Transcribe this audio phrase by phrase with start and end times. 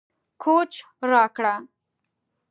[0.43, 0.71] کوچ
[1.09, 1.53] راکړه